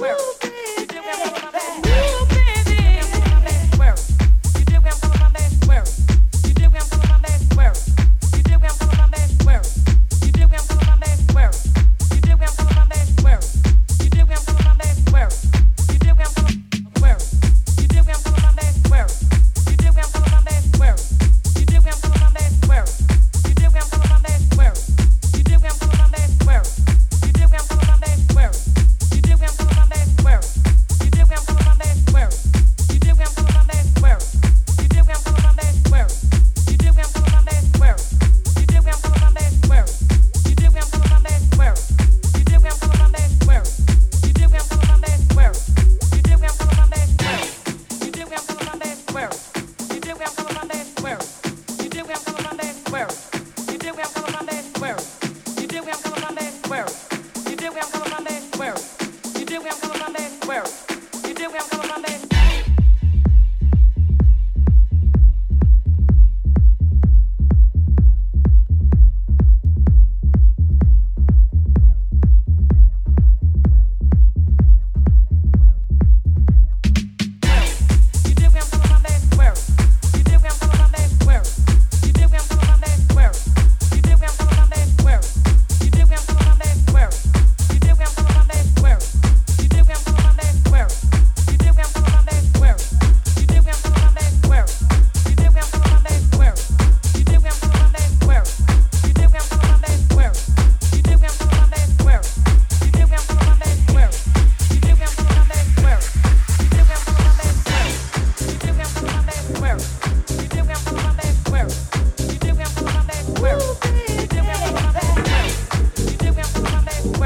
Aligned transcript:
Where? 0.00 0.49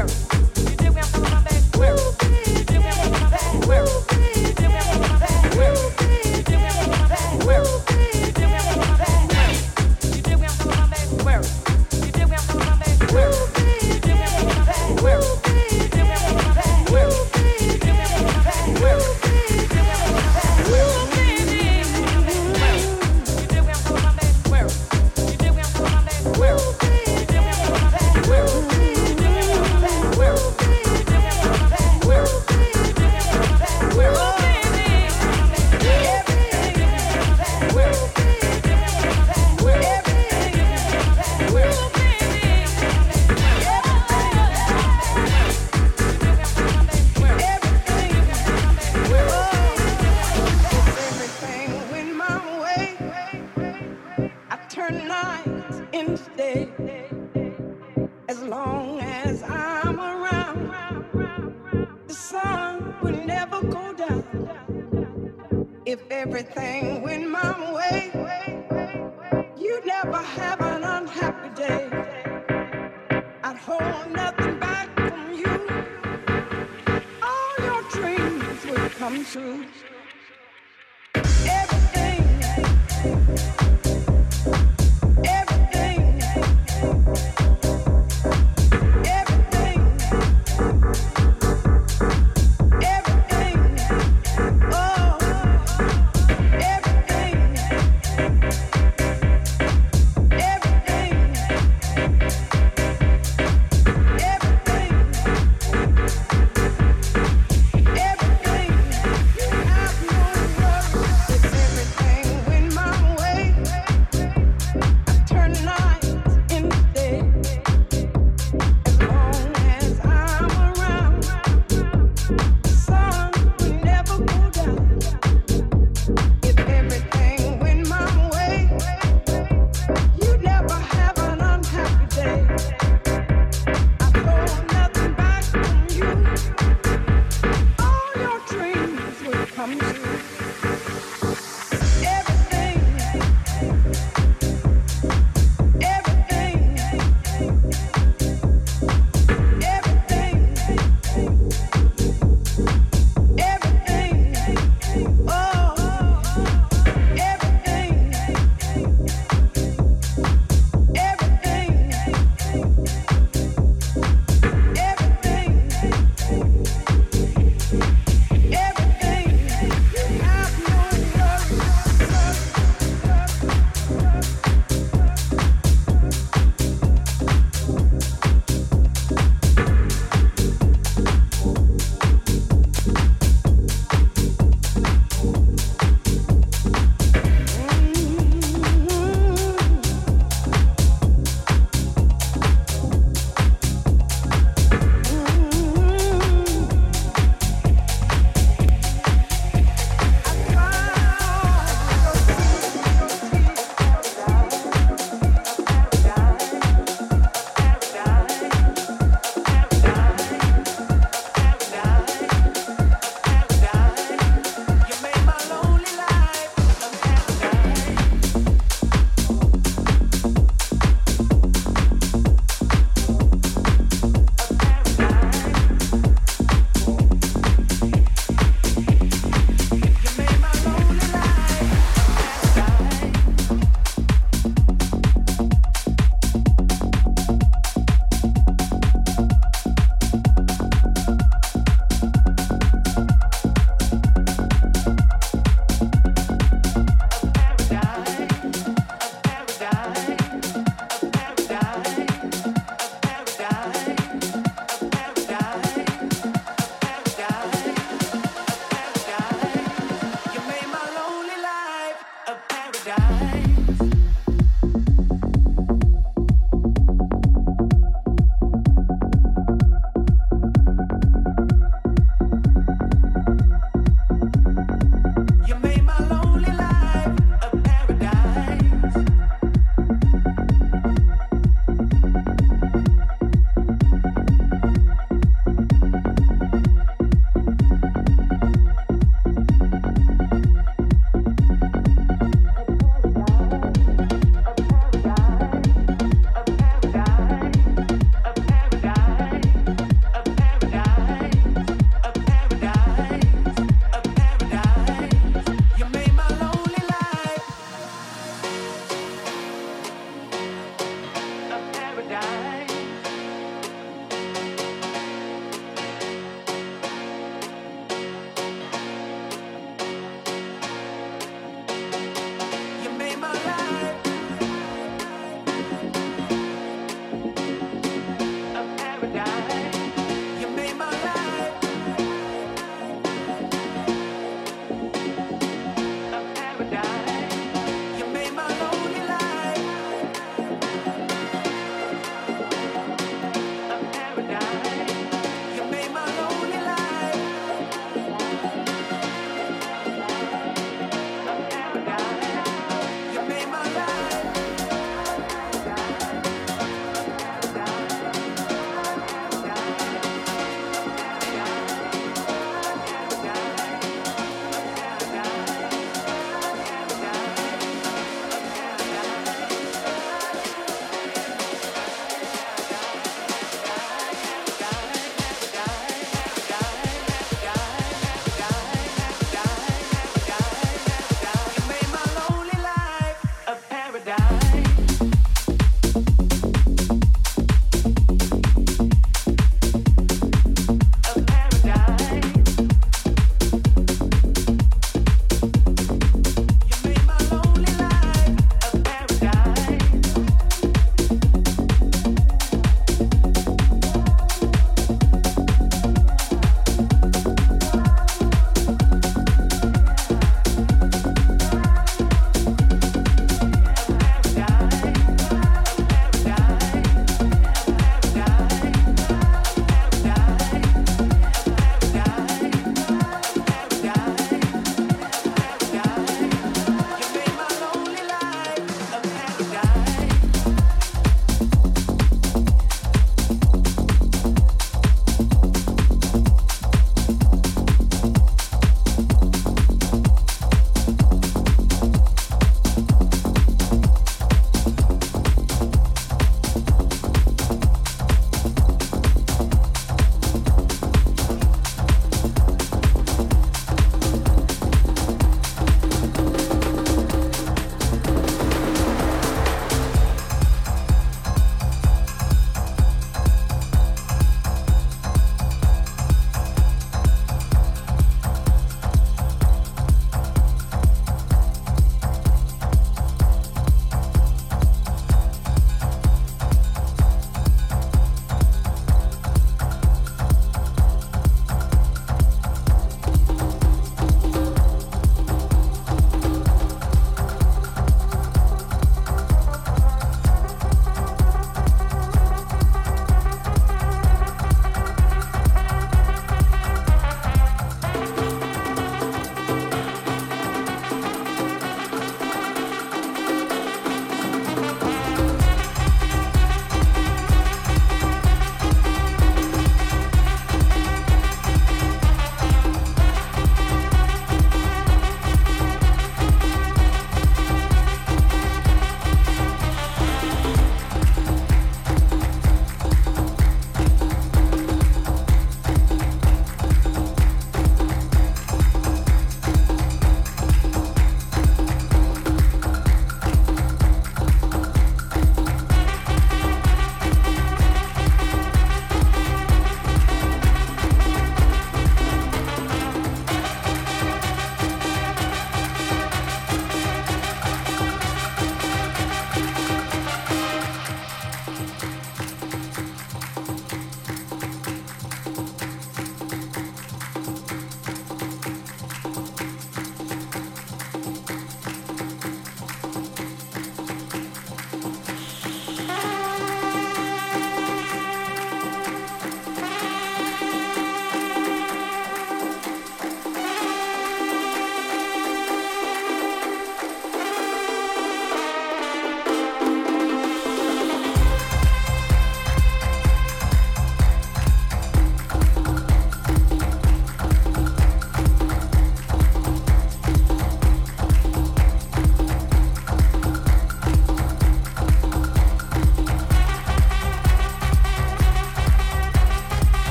Mary. 0.00 0.39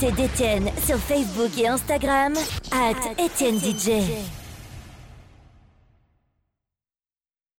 L'actualité 0.00 0.22
d'Étienne 0.22 0.70
sur 0.86 0.96
Facebook 0.96 1.50
et 1.58 1.68
Instagram, 1.68 2.32
at 2.72 3.22
Étienne 3.22 3.58
DJ. 3.58 4.39